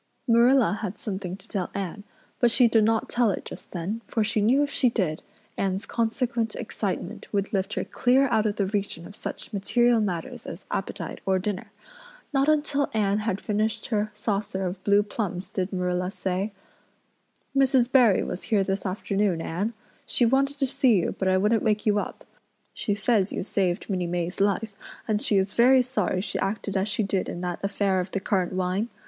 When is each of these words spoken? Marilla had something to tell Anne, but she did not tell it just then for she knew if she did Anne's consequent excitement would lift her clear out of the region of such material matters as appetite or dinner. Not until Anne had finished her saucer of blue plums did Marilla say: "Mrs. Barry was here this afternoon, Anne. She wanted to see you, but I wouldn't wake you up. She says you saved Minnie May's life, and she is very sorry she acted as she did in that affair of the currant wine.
Marilla 0.27 0.79
had 0.81 0.97
something 0.97 1.37
to 1.37 1.47
tell 1.47 1.69
Anne, 1.75 2.03
but 2.39 2.49
she 2.49 2.67
did 2.67 2.83
not 2.83 3.07
tell 3.07 3.29
it 3.29 3.45
just 3.45 3.69
then 3.69 4.01
for 4.07 4.23
she 4.23 4.41
knew 4.41 4.63
if 4.63 4.71
she 4.71 4.89
did 4.89 5.21
Anne's 5.59 5.85
consequent 5.85 6.55
excitement 6.55 7.31
would 7.31 7.53
lift 7.53 7.75
her 7.75 7.83
clear 7.83 8.27
out 8.29 8.47
of 8.47 8.55
the 8.55 8.65
region 8.65 9.05
of 9.05 9.15
such 9.15 9.53
material 9.53 9.99
matters 10.01 10.47
as 10.47 10.65
appetite 10.71 11.21
or 11.23 11.37
dinner. 11.37 11.71
Not 12.33 12.49
until 12.49 12.89
Anne 12.95 13.19
had 13.19 13.39
finished 13.39 13.85
her 13.89 14.09
saucer 14.15 14.65
of 14.65 14.83
blue 14.83 15.03
plums 15.03 15.51
did 15.51 15.71
Marilla 15.71 16.09
say: 16.09 16.51
"Mrs. 17.55 17.91
Barry 17.91 18.23
was 18.23 18.41
here 18.49 18.63
this 18.63 18.87
afternoon, 18.87 19.39
Anne. 19.39 19.75
She 20.07 20.25
wanted 20.25 20.57
to 20.57 20.65
see 20.65 20.95
you, 20.95 21.13
but 21.19 21.27
I 21.27 21.37
wouldn't 21.37 21.61
wake 21.61 21.85
you 21.85 21.99
up. 21.99 22.25
She 22.73 22.95
says 22.95 23.31
you 23.31 23.43
saved 23.43 23.87
Minnie 23.87 24.07
May's 24.07 24.41
life, 24.41 24.73
and 25.07 25.21
she 25.21 25.37
is 25.37 25.53
very 25.53 25.83
sorry 25.83 26.21
she 26.21 26.39
acted 26.39 26.75
as 26.75 26.89
she 26.89 27.03
did 27.03 27.29
in 27.29 27.41
that 27.41 27.59
affair 27.61 27.99
of 27.99 28.09
the 28.09 28.19
currant 28.19 28.53
wine. 28.53 28.89